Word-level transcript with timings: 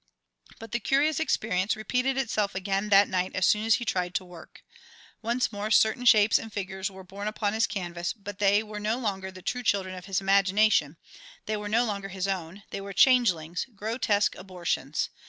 But 0.57 0.71
the 0.71 0.79
curious 0.79 1.19
experience 1.19 1.75
repeated 1.75 2.17
itself 2.17 2.55
again 2.55 2.89
that 2.89 3.07
night 3.07 3.35
as 3.35 3.45
soon 3.45 3.65
as 3.65 3.75
he 3.75 3.85
tried 3.85 4.15
to 4.15 4.25
work. 4.25 4.63
Once 5.21 5.51
more 5.51 5.69
certain 5.69 6.05
shapes 6.05 6.39
and 6.39 6.51
figures 6.51 6.89
were 6.89 7.03
born 7.03 7.27
upon 7.27 7.53
his 7.53 7.67
canvas, 7.67 8.11
but 8.11 8.39
they 8.39 8.63
were 8.63 8.79
no 8.79 8.97
longer 8.97 9.29
the 9.29 9.43
true 9.43 9.61
children 9.61 9.93
of 9.93 10.05
his 10.05 10.19
imagination, 10.19 10.97
they 11.45 11.55
were 11.55 11.69
no 11.69 11.85
longer 11.85 12.07
his 12.09 12.27
own; 12.27 12.63
they 12.71 12.81
were 12.81 12.93
changelings, 12.93 13.67
grotesque 13.75 14.33
abortions. 14.33 15.09